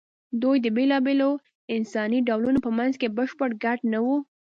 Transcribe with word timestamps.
دوی 0.41 0.57
د 0.61 0.67
بېلابېلو 0.75 1.31
انساني 1.75 2.19
ډولونو 2.27 2.59
په 2.65 2.71
منځ 2.77 2.93
کې 3.01 3.13
بشپړ 3.17 3.49
ګډ 3.63 3.79
نه 3.93 3.99
وو. 4.05 4.17